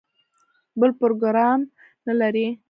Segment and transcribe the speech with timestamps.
[0.79, 1.59] بل پروګرام
[2.07, 2.47] نه لري.